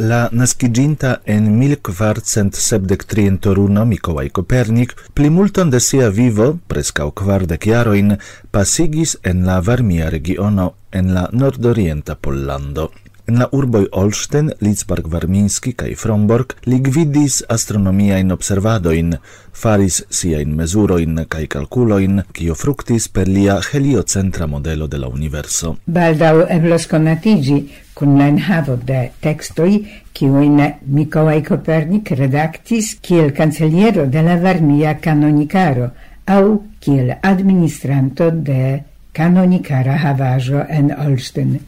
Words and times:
La 0.00 0.30
nasciginta 0.32 1.20
en 1.26 1.58
1473 1.58 3.26
in 3.26 3.36
Toruno 3.38 3.82
Mikolaj 3.84 4.30
Kopernik 4.32 4.94
plimulton 5.12 5.68
de 5.68 5.80
sia 5.80 6.08
vivo, 6.08 6.46
prescau 6.72 7.12
kvardek 7.12 7.66
jaroin, 7.68 8.16
pasigis 8.50 9.18
en 9.22 9.44
la 9.44 9.58
varmia 9.60 10.08
regiono 10.08 10.72
en 10.90 11.12
la 11.12 11.28
nordorienta 11.32 12.16
Pollando. 12.16 12.88
En 13.30 13.36
la 13.38 13.46
urboj 13.54 13.84
Olsztyn, 13.92 14.48
Litzbark 14.58 15.06
Varminski 15.06 15.70
kaj 15.78 15.92
Fromborg 16.00 16.56
li 16.66 16.80
gvidis 16.82 17.36
astronomiajn 17.54 18.34
observadojn, 18.34 19.12
faris 19.60 20.00
siajn 20.18 20.56
mezurojn 20.58 21.20
kaj 21.30 21.44
kalkulojn, 21.52 22.24
kio 22.34 22.56
fruktis 22.58 23.06
per 23.06 23.30
lia 23.30 23.60
heliocentra 23.68 24.50
modelo 24.50 24.90
de 24.90 24.98
la 25.04 25.12
universo. 25.14 25.76
Baldaŭ 25.86 26.48
eblos 26.56 26.88
konatiĝi 26.90 27.60
kun 27.94 28.18
la 28.18 28.26
enhavo 28.34 28.80
de 28.90 29.06
tekstoj 29.22 29.78
kiujn 30.10 30.58
Mikołaj 30.98 31.46
Kopernik 31.52 32.10
redaktis 32.24 32.96
kiel 32.98 33.30
kanceliero 33.30 34.10
de 34.10 34.26
la 34.26 34.40
Varmia 34.42 34.98
kanonikaro 34.98 35.92
au 36.26 36.62
kiel 36.82 37.14
administranto 37.22 38.32
de 38.34 38.80
kanonikara 39.14 40.02
havaĵo 40.02 40.66
en 40.66 40.96
Olsztyn. 40.98 41.60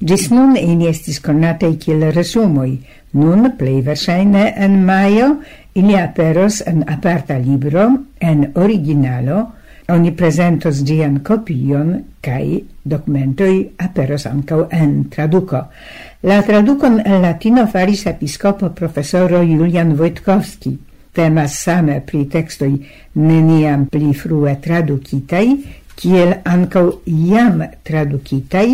Gis 0.00 0.30
nun 0.30 0.56
ili 0.56 0.88
estis 0.90 1.20
conataj 1.22 1.76
kiel 1.78 2.08
resumoi, 2.12 2.78
nun 3.12 3.50
plei 3.58 3.80
versaine 3.82 4.52
en 4.56 4.80
maio 4.84 5.36
ili 5.74 5.94
aperos 5.96 6.62
en 6.66 6.82
aparta 6.88 7.38
libro 7.38 7.90
en 8.20 8.46
originalo, 8.54 9.44
oni 9.88 10.14
presentos 10.16 10.80
gian 10.84 11.20
copion, 11.20 11.92
kai 12.24 12.64
documentoi 12.84 13.74
aperos 13.78 14.26
ancau 14.26 14.66
en 14.72 15.04
traduco. 15.10 15.60
La 16.22 16.40
traducon 16.42 17.00
en 17.04 17.20
latino 17.22 17.66
faris 17.66 18.06
episcopo 18.06 18.70
professoro 18.70 19.42
Julian 19.44 19.92
Wojtkowski. 19.98 20.78
Temas 21.14 21.58
same 21.62 22.00
pri 22.00 22.24
textoi 22.26 22.72
neniam 23.14 23.86
pli 23.86 24.14
frue 24.14 24.56
traducitai, 24.60 25.46
kiel 25.94 26.32
ancau 26.44 27.02
iam 27.06 27.60
traducitai, 27.84 28.68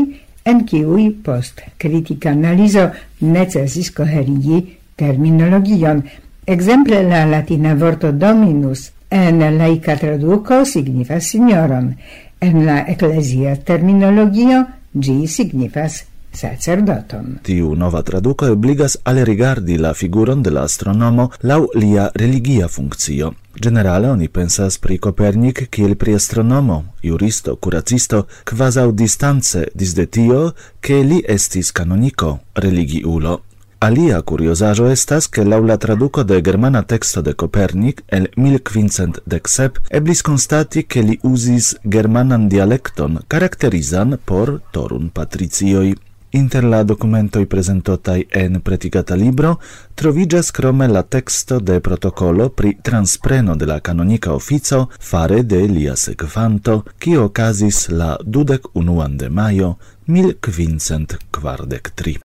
en 0.50 0.64
kiuj 0.66 1.06
post 1.24 1.62
critica 1.78 2.32
analizo 2.34 2.90
necessis 3.20 3.90
coherigi 3.94 4.60
terminologion. 4.96 6.02
Exemple 6.46 7.02
la 7.06 7.24
latina 7.26 7.74
vorto 7.74 8.12
dominus 8.12 8.90
en 9.10 9.40
laica 9.58 9.96
traduco 9.96 10.64
signifas 10.64 11.30
signoron, 11.30 11.96
en 12.40 12.66
la 12.66 12.80
ecclesia 12.88 13.56
terminologio 13.56 14.66
gi 14.94 15.26
signifas 15.28 16.04
sacerdoton. 16.32 17.38
Tiu 17.42 17.74
nova 17.74 18.02
traduco 18.02 18.46
obligas 18.50 18.98
al 19.02 19.24
rigardi 19.24 19.78
la 19.78 19.94
figuron 19.94 20.42
de 20.42 20.50
la 20.50 20.62
astronomo 20.62 21.30
lia 21.74 22.10
religia 22.14 22.68
funccio. 22.68 23.34
Generale 23.54 24.08
oni 24.08 24.28
pensas 24.28 24.78
pri 24.78 24.98
Copernic 24.98 25.68
kiel 25.70 25.96
pri 25.96 26.14
astronomo, 26.14 26.94
juristo, 27.02 27.56
curacisto, 27.56 28.26
quasau 28.44 28.92
distance 28.92 29.66
disde 29.74 30.06
tio, 30.08 30.54
che 30.80 31.02
li 31.02 31.22
estis 31.26 31.72
canonico, 31.72 32.40
religiulo. 32.52 33.42
Alia 33.82 34.20
curiosajo 34.22 34.90
estas 34.90 35.26
che 35.26 35.42
laula 35.42 35.78
traduco 35.78 36.22
de 36.22 36.42
germana 36.42 36.82
texto 36.82 37.22
de 37.22 37.34
Copernic 37.34 38.02
el 38.08 38.28
1517 38.36 39.80
eblis 39.88 40.20
constati 40.20 40.84
che 40.86 41.00
li 41.00 41.18
usis 41.22 41.78
germanan 41.82 42.46
dialecton 42.48 43.20
caracterizan 43.26 44.18
por 44.22 44.60
torun 44.70 45.08
patricioi. 45.08 45.96
Inter 46.32 46.64
la 46.64 46.82
documentoi 46.82 47.46
presentotai 47.46 48.26
en 48.30 48.60
pretigata 48.62 49.14
libro 49.14 49.58
trovigas 49.94 50.50
crome 50.50 50.86
la 50.86 51.02
texto 51.02 51.58
de 51.58 51.80
protocolo 51.80 52.50
pri 52.50 52.78
transpreno 52.82 53.56
de 53.56 53.66
la 53.66 53.80
canonica 53.80 54.32
ofico 54.32 54.88
fare 54.98 55.42
de 55.42 55.66
lia 55.66 55.96
sekvanto, 55.96 56.84
qui 56.98 57.16
ocasis 57.16 57.88
la 57.88 58.16
dudec 58.22 58.60
unuan 58.74 59.16
de 59.16 59.28
maio 59.28 59.76
1543. 60.06 62.16